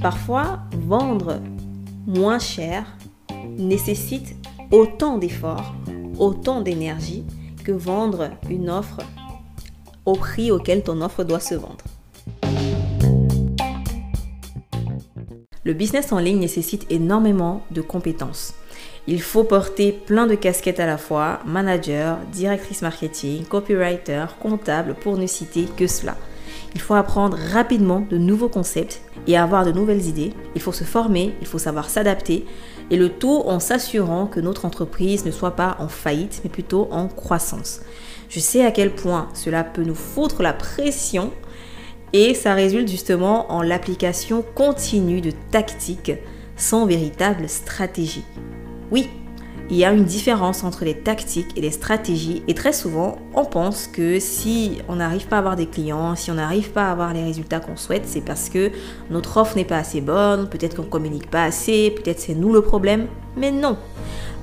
[0.00, 1.40] Parfois, vendre
[2.06, 2.86] moins cher
[3.58, 4.36] nécessite
[4.70, 5.74] autant d'efforts,
[6.18, 7.24] autant d'énergie
[7.64, 9.00] que vendre une offre
[10.04, 11.84] au prix auquel ton offre doit se vendre.
[15.64, 18.54] Le business en ligne nécessite énormément de compétences.
[19.06, 25.18] Il faut porter plein de casquettes à la fois, manager, directrice marketing, copywriter, comptable, pour
[25.18, 26.16] ne citer que cela.
[26.74, 30.32] Il faut apprendre rapidement de nouveaux concepts et avoir de nouvelles idées.
[30.54, 32.44] Il faut se former, il faut savoir s'adapter.
[32.90, 36.88] Et le tout en s'assurant que notre entreprise ne soit pas en faillite, mais plutôt
[36.90, 37.80] en croissance.
[38.28, 41.32] Je sais à quel point cela peut nous foutre la pression
[42.12, 46.12] et ça résulte justement en l'application continue de tactiques
[46.56, 48.24] sans véritable stratégie.
[48.90, 49.08] Oui,
[49.70, 53.44] il y a une différence entre les tactiques et les stratégies et très souvent on
[53.44, 56.92] pense que si on n'arrive pas à avoir des clients, si on n'arrive pas à
[56.92, 58.70] avoir les résultats qu'on souhaite, c'est parce que
[59.10, 62.62] notre offre n'est pas assez bonne, peut-être qu'on communique pas assez, peut-être c'est nous le
[62.62, 63.76] problème, mais non.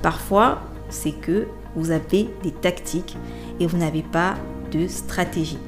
[0.02, 3.16] Parfois, c'est que vous avez des tactiques
[3.60, 4.34] et vous n'avez pas
[4.70, 5.58] de stratégie.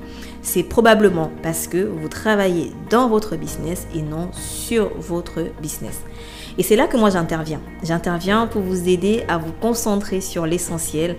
[0.42, 6.00] C'est probablement parce que vous travaillez dans votre business et non sur votre business.
[6.56, 7.60] Et c'est là que moi j'interviens.
[7.82, 11.16] J'interviens pour vous aider à vous concentrer sur l'essentiel,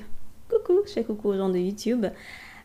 [0.54, 2.06] Coucou, je fais coucou aux gens de YouTube.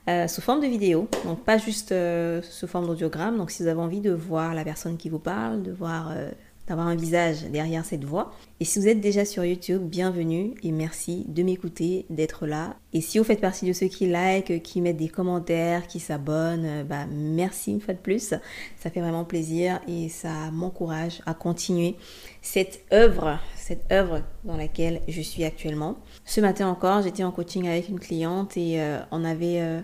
[0.08, 3.36] Euh, sous forme de vidéo, donc pas juste euh, sous forme d'audiogramme.
[3.36, 6.30] Donc si vous avez envie de voir la personne qui vous parle, de voir, euh,
[6.68, 8.32] d'avoir un visage derrière cette voix.
[8.60, 12.76] Et si vous êtes déjà sur YouTube, bienvenue et merci de m'écouter, d'être là.
[12.92, 16.84] Et si vous faites partie de ceux qui like, qui mettent des commentaires, qui s'abonnent,
[16.84, 18.34] bah merci une fois de plus.
[18.76, 21.96] Ça fait vraiment plaisir et ça m'encourage à continuer
[22.42, 25.96] cette œuvre, cette œuvre dans laquelle je suis actuellement.
[26.24, 29.80] Ce matin encore, j'étais en coaching avec une cliente et euh, on avait, euh,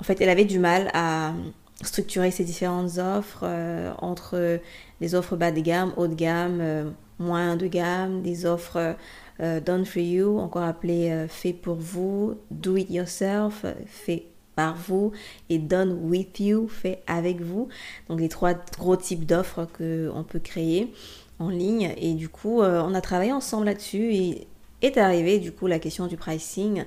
[0.00, 1.32] en fait, elle avait du mal à
[1.82, 4.60] structurer ses différentes offres euh, entre
[5.00, 8.96] des offres bas de gamme, haut de gamme, moins de gamme, des offres
[9.38, 14.24] done for you, encore appelées fait pour vous, do it yourself, fait
[14.56, 15.12] par vous
[15.50, 17.68] et done with you, fait avec vous.
[18.08, 20.92] Donc les trois gros types d'offres qu'on peut créer
[21.38, 21.94] en ligne.
[21.98, 24.48] Et du coup, euh, on a travaillé ensemble là-dessus et
[24.82, 26.84] est arrivé du coup la question du pricing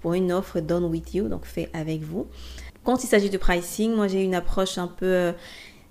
[0.00, 2.26] pour une offre done with you, donc fait avec vous.
[2.84, 5.32] Quand il s'agit de pricing, moi j'ai une approche un peu euh,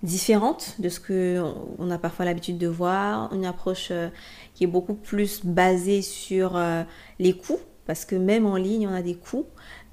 [0.03, 1.41] différente de ce que
[1.77, 4.09] on a parfois l'habitude de voir, une approche euh,
[4.55, 6.59] qui est beaucoup plus basée sur
[7.19, 9.45] les coûts parce que même en ligne, on a des coûts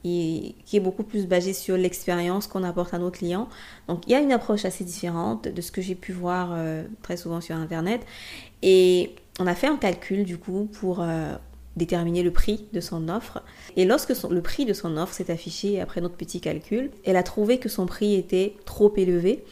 [0.03, 3.49] qui est beaucoup plus basé sur l'expérience qu'on apporte à nos clients.
[3.89, 6.85] Donc il y a une approche assez différente de ce que j'ai pu voir euh,
[7.03, 8.07] très souvent sur Internet.
[8.63, 11.35] Et on a fait un calcul du coup pour euh,
[11.77, 13.43] déterminer le prix de son offre.
[13.77, 17.23] Et lorsque le prix de son offre s'est affiché après notre petit calcul, elle a
[17.23, 19.45] trouvé que son prix était trop élevé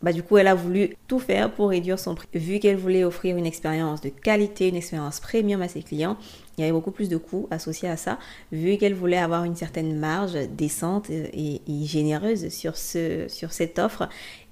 [0.00, 2.28] bah, du coup, elle a voulu tout faire pour réduire son prix.
[2.32, 6.16] Vu qu'elle voulait offrir une expérience de qualité, une expérience premium à ses clients,
[6.56, 8.18] il y avait beaucoup plus de coûts associés à ça.
[8.52, 14.08] Vu qu'elle voulait avoir une certaine marge décente et, généreuse sur, ce, sur cette offre,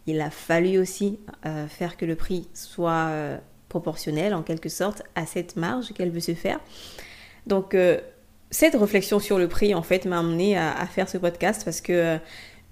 [0.06, 3.38] il a fallu aussi euh, faire que le prix soit euh,
[3.68, 6.58] proportionnel en quelque sorte à cette marge qu'elle veut se faire.
[7.46, 8.00] Donc, euh,
[8.50, 12.18] cette réflexion sur le prix, en fait, m'a amené à, faire ce podcast parce que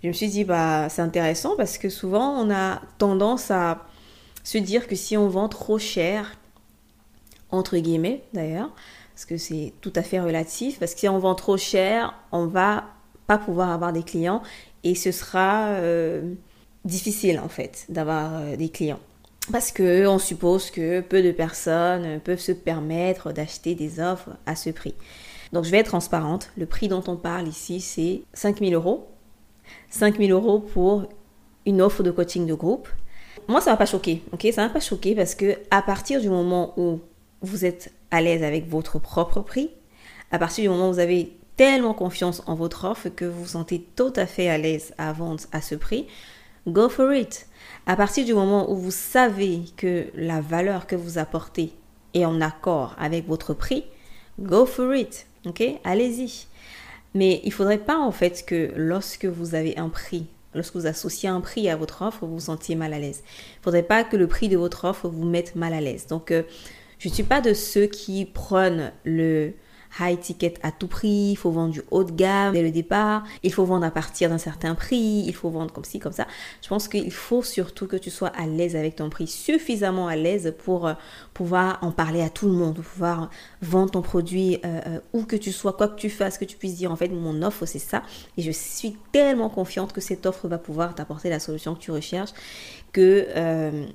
[0.03, 3.87] je me suis dit, bah, c'est intéressant parce que souvent, on a tendance à
[4.45, 6.37] se dire que si on vend trop cher,
[7.51, 8.71] entre guillemets d'ailleurs,
[9.15, 12.47] parce que c'est tout à fait relatif, parce que si on vend trop cher, on
[12.47, 12.85] va
[13.27, 14.43] pas pouvoir avoir des clients
[14.83, 16.35] et ce sera euh,
[16.85, 19.01] difficile en fait d'avoir euh, des clients.
[19.53, 24.57] Parce que on suppose que peu de personnes peuvent se permettre d'acheter des offres à
[24.57, 24.95] ce prix.
[25.55, 26.51] Donc je vais être transparente.
[26.59, 29.09] Le prix dont on parle ici, c'est 5000 euros
[29.91, 31.07] 5000 euros pour
[31.65, 32.89] une offre de coaching de groupe.
[33.47, 34.47] Moi, ça m'a pas choqué, ok?
[34.53, 37.01] Ça m'a pas choqué parce que à partir du moment où
[37.41, 39.71] vous êtes à l'aise avec votre propre prix,
[40.33, 43.49] à partir du moment où vous avez tellement confiance en votre offre que vous vous
[43.49, 46.09] sentez tout à fait à l'aise à vendre à ce prix,
[46.67, 47.47] go for it.
[47.87, 51.73] À partir du moment où vous savez que la valeur que vous apportez
[52.13, 53.85] est en accord avec votre prix,
[54.41, 55.27] go for it.
[55.47, 56.47] Ok, allez-y.
[57.15, 61.29] Mais il faudrait pas en fait que lorsque vous avez un prix, lorsque vous associez
[61.29, 63.23] un prix à votre offre, vous vous sentiez mal à l'aise.
[63.61, 66.07] Il faudrait pas que le prix de votre offre vous mette mal à l'aise.
[66.07, 66.43] Donc, euh,
[66.99, 69.53] je ne suis pas de ceux qui prennent le
[70.01, 73.25] high ticket à tout prix, il faut vendre du haut de gamme dès le départ,
[73.43, 76.27] il faut vendre à partir d'un certain prix, il faut vendre comme ci, comme ça.
[76.63, 80.17] Je pense qu'il faut surtout que tu sois à l'aise avec ton prix, suffisamment à
[80.17, 80.95] l'aise pour euh,
[81.33, 83.31] pouvoir en parler à tout le monde, pouvoir
[83.63, 86.57] vendre ton produit euh, euh, où que tu sois, quoi que tu fasses, que tu
[86.57, 88.03] puisses dire en fait mon offre c'est ça.
[88.37, 91.91] Et je suis tellement confiante que cette offre va pouvoir t'apporter la solution que tu
[91.91, 92.33] recherches
[92.95, 93.27] que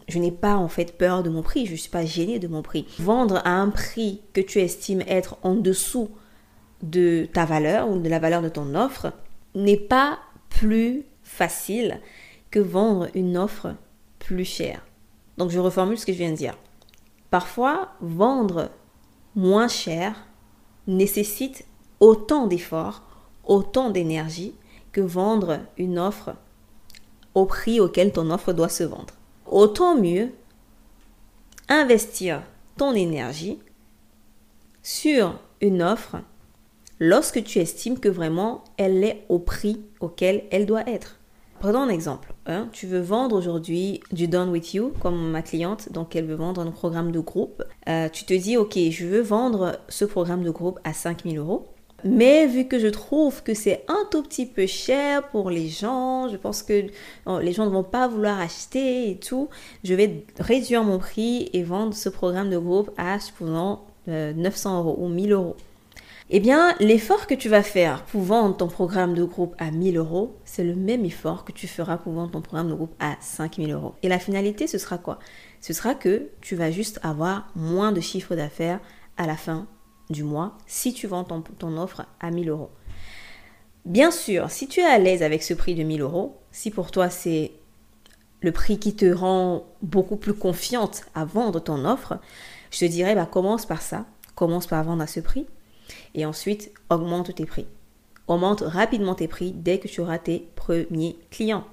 [0.09, 2.47] je n'ai pas en fait peur de mon prix, je ne suis pas gênée de
[2.47, 2.85] mon prix.
[2.99, 6.11] Vendre à un prix que tu estimes être en dessous
[6.83, 9.13] de ta valeur ou de la valeur de ton offre
[9.55, 10.19] n'est pas
[10.49, 12.01] plus facile
[12.51, 13.73] que vendre une offre
[14.19, 14.85] plus chère.
[15.37, 16.57] Donc je reformule ce que je viens de dire.
[17.29, 18.69] Parfois, vendre
[19.33, 20.25] moins cher
[20.87, 21.65] nécessite
[22.01, 23.03] autant d'efforts,
[23.45, 24.55] autant d'énergie
[24.91, 26.35] que vendre une offre
[27.35, 29.13] au prix auquel ton offre doit se vendre.
[29.45, 30.31] Autant mieux
[31.67, 32.43] investir
[32.77, 33.59] ton énergie
[34.83, 36.17] sur une offre
[36.99, 41.19] lorsque tu estimes que vraiment elle est au prix auquel elle doit être.
[41.59, 42.33] Prenons un exemple.
[42.45, 42.69] Hein.
[42.71, 46.61] Tu veux vendre aujourd'hui du Done With You, comme ma cliente, donc elle veut vendre
[46.61, 47.63] un programme de groupe.
[47.89, 51.67] Euh, tu te dis, ok, je veux vendre ce programme de groupe à 5000 euros.
[52.03, 56.27] Mais vu que je trouve que c'est un tout petit peu cher pour les gens,
[56.29, 56.85] je pense que
[57.25, 59.49] oh, les gens ne vont pas vouloir acheter et tout,
[59.83, 64.79] je vais réduire mon prix et vendre ce programme de groupe à, supposons, 900 euh,
[64.79, 65.55] euros ou 1000 euros.
[66.31, 69.97] Eh bien, l'effort que tu vas faire pour vendre ton programme de groupe à 1000
[69.97, 73.15] euros, c'est le même effort que tu feras pour vendre ton programme de groupe à
[73.19, 73.95] 5000 euros.
[74.03, 75.17] Et la finalité, ce sera quoi?
[75.59, 78.79] Ce sera que tu vas juste avoir moins de chiffre d'affaires
[79.17, 79.65] à la fin
[80.09, 82.69] du mois si tu vends ton, offre à 1000 euros.
[83.85, 86.91] Bien sûr, si tu es à l'aise avec ce prix de 1000 euros, si pour
[86.91, 87.51] toi c'est
[88.41, 92.19] le prix qui te rend beaucoup plus confiante à vendre ton offre,
[92.71, 94.05] je te dirais, bah, commence par ça.
[94.35, 95.45] Commence par vendre à ce prix.
[96.13, 97.65] Et ensuite, augmente tes prix.
[98.27, 101.65] Augmente rapidement tes prix dès que tu auras tes premiers clients.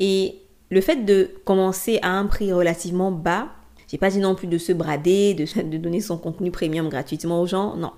[0.00, 0.40] Et
[0.70, 3.48] le fait de commencer à un prix relativement bas,
[3.92, 7.46] j'ai pas dit non plus de se brader, de, donner son contenu premium gratuitement aux
[7.46, 7.92] gens, non.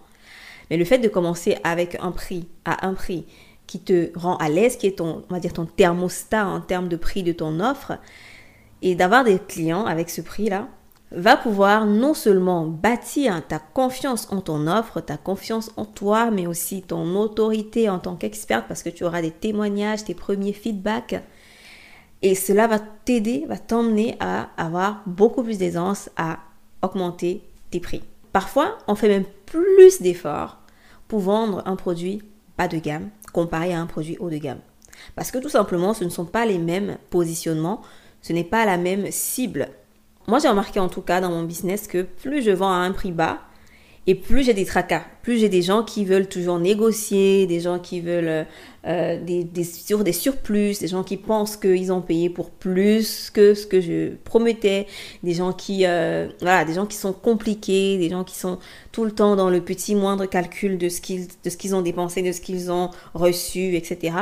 [0.68, 3.26] Mais le fait de commencer avec un prix, à un prix
[3.68, 7.22] qui te rend à l'aise, qui est ton, dire ton thermostat en termes de prix
[7.22, 7.92] de ton offre,
[8.82, 10.66] et d'avoir des clients avec ce prix-là,
[11.12, 16.48] va pouvoir non seulement bâtir ta confiance en ton offre, ta confiance en toi, mais
[16.48, 21.22] aussi ton autorité en tant qu'experte parce que tu auras des témoignages, tes premiers feedbacks.
[22.24, 26.40] Et cela va t'aider, va t'emmener à avoir beaucoup plus d'aisance à
[26.82, 28.02] augmenter tes prix.
[28.32, 30.58] Parfois, on fait même plus d'efforts
[31.06, 32.22] pour vendre un produit
[32.58, 34.60] bas de gamme comparé à un produit haut de gamme.
[35.14, 37.82] Parce que tout simplement, ce ne sont pas les mêmes positionnements,
[38.22, 39.68] ce n'est pas la même cible
[40.26, 42.92] moi, j'ai remarqué en tout cas dans mon business que plus je vends à un
[42.92, 43.40] prix bas,
[44.06, 47.78] et plus j'ai des tracas, plus j'ai des gens qui veulent toujours négocier, des gens
[47.78, 48.46] qui veulent
[48.86, 53.30] euh, des, des, sur des surplus, des gens qui pensent qu'ils ont payé pour plus
[53.30, 54.86] que ce que je promettais,
[55.22, 58.58] des gens qui euh, voilà, des gens qui sont compliqués, des gens qui sont
[58.92, 61.82] tout le temps dans le petit moindre calcul de ce qu'ils de ce qu'ils ont
[61.82, 64.16] dépensé, de ce qu'ils ont reçu, etc.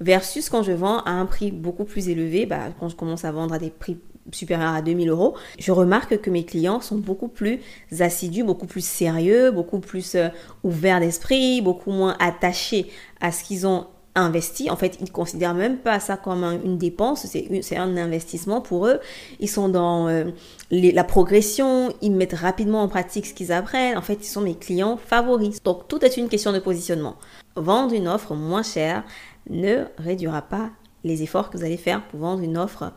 [0.00, 3.32] Versus quand je vends à un prix beaucoup plus élevé, bah, quand je commence à
[3.32, 3.96] vendre à des prix
[4.32, 7.60] supérieur à 2000 euros, je remarque que mes clients sont beaucoup plus
[8.00, 10.28] assidus, beaucoup plus sérieux, beaucoup plus euh,
[10.64, 14.70] ouverts d'esprit, beaucoup moins attachés à ce qu'ils ont investi.
[14.70, 19.00] En fait, ils considèrent même pas ça comme une dépense, c'est un investissement pour eux.
[19.40, 20.24] Ils sont dans euh,
[20.70, 23.96] la progression, ils mettent rapidement en pratique ce qu'ils apprennent.
[23.96, 25.62] En fait, ils sont mes clients favoris.
[25.62, 27.16] Donc, tout est une question de positionnement.
[27.56, 29.04] Vendre une offre moins chère
[29.48, 30.70] ne réduira pas
[31.04, 32.92] les efforts que vous allez faire pour vendre une offre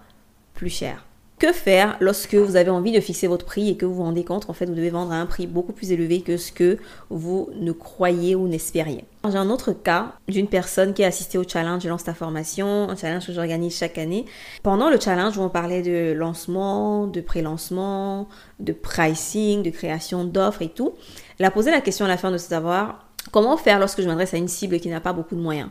[0.53, 1.05] plus chère.
[1.41, 4.23] Que faire lorsque vous avez envie de fixer votre prix et que vous vous rendez
[4.23, 6.77] compte qu'en fait vous devez vendre à un prix beaucoup plus élevé que ce que
[7.09, 11.43] vous ne croyez ou n'espériez J'ai un autre cas d'une personne qui a assisté au
[11.43, 14.27] challenge Lance ta formation, un challenge que j'organise chaque année.
[14.61, 18.29] Pendant le challenge, on parlait de lancement, de pré-lancement,
[18.59, 20.93] de pricing, de création d'offres et tout.
[21.39, 24.35] Elle a posé la question à la fin de savoir comment faire lorsque je m'adresse
[24.35, 25.69] à une cible qui n'a pas beaucoup de moyens.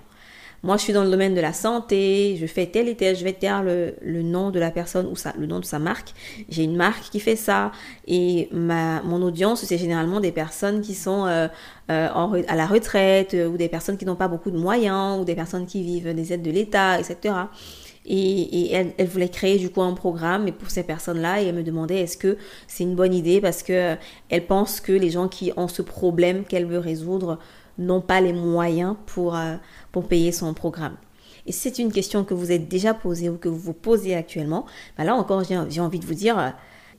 [0.62, 3.24] Moi je suis dans le domaine de la santé, je fais tel et tel, je
[3.24, 6.12] vais taire le, le nom de la personne ou ça, le nom de sa marque.
[6.48, 7.72] J'ai une marque qui fait ça
[8.06, 11.48] et ma, mon audience c'est généralement des personnes qui sont euh,
[11.90, 15.34] euh, à la retraite ou des personnes qui n'ont pas beaucoup de moyens ou des
[15.34, 17.34] personnes qui vivent des aides de l'État, etc.
[18.06, 21.62] Et, elle, elle, voulait créer du coup un programme pour ces personnes-là et elle me
[21.62, 23.40] demandait est-ce que c'est une bonne idée?
[23.40, 23.96] Parce que
[24.30, 27.38] elle pense que les gens qui ont ce problème qu'elle veut résoudre
[27.80, 29.56] n'ont pas les moyens pour, euh,
[29.90, 30.96] pour payer son programme.
[31.46, 34.14] Et si c'est une question que vous êtes déjà posée ou que vous vous posez
[34.14, 36.50] actuellement, bah là encore j'ai envie de vous dire, euh,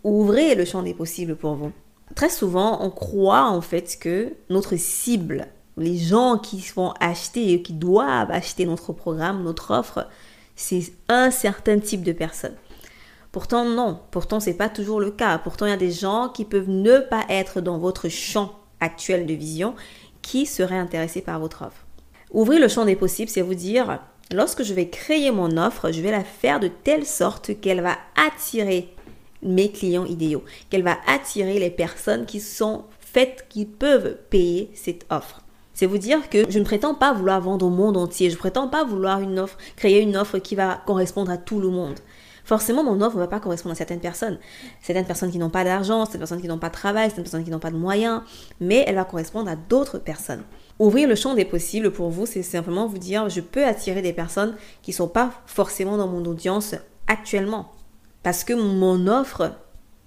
[0.03, 1.71] ouvrez le champ des possibles pour vous.
[2.15, 5.47] Très souvent, on croit en fait que notre cible,
[5.77, 10.07] les gens qui vont acheter et qui doivent acheter notre programme, notre offre,
[10.55, 12.55] c'est un certain type de personne.
[13.31, 13.99] Pourtant, non.
[14.11, 15.37] Pourtant, c'est pas toujours le cas.
[15.37, 19.25] Pourtant, il y a des gens qui peuvent ne pas être dans votre champ actuel
[19.25, 19.75] de vision
[20.21, 21.85] qui seraient intéressés par votre offre.
[22.31, 23.99] Ouvrir le champ des possibles, c'est vous dire,
[24.31, 27.97] lorsque je vais créer mon offre, je vais la faire de telle sorte qu'elle va
[28.15, 28.93] attirer
[29.43, 35.05] mes clients idéaux, qu'elle va attirer les personnes qui sont faites, qui peuvent payer cette
[35.09, 35.41] offre.
[35.73, 38.29] C'est vous dire que je ne prétends pas vouloir vendre au monde entier.
[38.29, 41.59] Je ne prétends pas vouloir une offre, créer une offre qui va correspondre à tout
[41.59, 41.99] le monde.
[42.43, 44.39] Forcément, mon offre ne va pas correspondre à certaines personnes.
[44.81, 47.43] Certaines personnes qui n'ont pas d'argent, certaines personnes qui n'ont pas de travail, certaines personnes
[47.43, 48.21] qui n'ont pas de moyens,
[48.59, 50.43] mais elle va correspondre à d'autres personnes.
[50.79, 54.13] Ouvrir le champ des possibles pour vous, c'est simplement vous dire je peux attirer des
[54.13, 56.75] personnes qui ne sont pas forcément dans mon audience
[57.07, 57.71] actuellement.
[58.23, 59.53] Parce que mon offre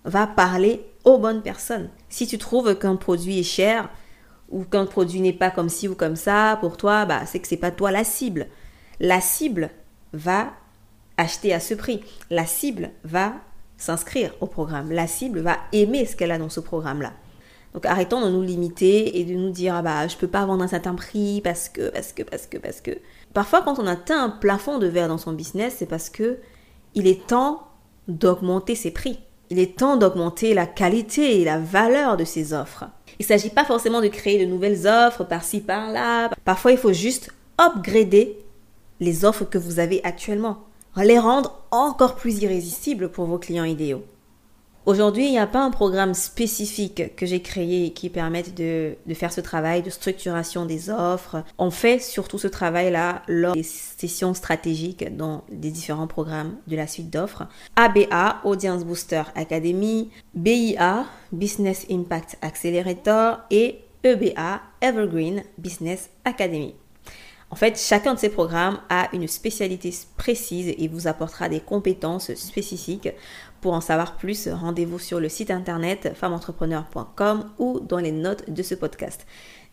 [0.04, 1.88] va parler aux bonnes personnes.
[2.08, 3.90] Si tu trouves qu'un produit est cher,
[4.50, 7.48] ou qu'un produit n'est pas comme ci ou comme ça, pour toi, bah, c'est que
[7.48, 8.48] c'est pas toi la cible.
[9.00, 9.70] La cible
[10.12, 10.52] va
[11.16, 12.02] acheter à ce prix.
[12.30, 13.35] La cible va
[13.76, 14.92] s'inscrire au programme.
[14.92, 17.12] La cible va aimer ce qu'elle a dans ce programme-là.
[17.75, 20.62] Donc arrêtons de nous limiter et de nous dire ah bah je peux pas vendre
[20.62, 22.92] un certain prix parce que parce que parce que parce que
[23.33, 26.38] parfois quand on atteint un plafond de verre dans son business, c'est parce que
[26.94, 27.66] il est temps
[28.06, 29.18] d'augmenter ses prix.
[29.50, 32.85] Il est temps d'augmenter la qualité et la valeur de ses offres.
[33.18, 36.30] Il ne s'agit pas forcément de créer de nouvelles offres par-ci, par-là.
[36.44, 37.30] Parfois, il faut juste
[37.61, 38.38] upgrader
[39.00, 40.59] les offres que vous avez actuellement.
[40.96, 44.04] Les rendre encore plus irrésistibles pour vos clients idéaux.
[44.86, 49.32] Aujourd'hui, il n'y a pas un programme spécifique que j'ai créé qui permette de, faire
[49.32, 51.42] ce travail de structuration des offres.
[51.56, 56.86] On fait surtout ce travail-là lors des sessions stratégiques dans les différents programmes de la
[56.86, 57.46] suite d'offres.
[57.76, 66.74] ABA, Audience Booster Academy, BIA, Business Impact Accelerator et EBA, Evergreen Business Academy.
[67.54, 72.34] En fait, chacun de ces programmes a une spécialité précise et vous apportera des compétences
[72.34, 73.11] spécifiques.
[73.61, 78.61] Pour en savoir plus, rendez-vous sur le site internet femmeentrepreneur.com ou dans les notes de
[78.64, 79.25] ce podcast.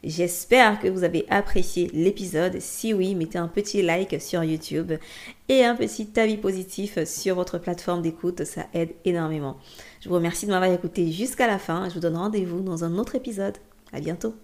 [0.03, 2.59] J'espère que vous avez apprécié l'épisode.
[2.59, 4.93] Si oui, mettez un petit like sur YouTube
[5.50, 8.45] et un petit avis positif sur votre plateforme d'écoute.
[8.45, 9.57] Ça aide énormément.
[10.01, 11.89] Je vous remercie de m'avoir écouté jusqu'à la fin.
[11.89, 13.57] Je vous donne rendez-vous dans un autre épisode.
[13.91, 14.35] À bientôt.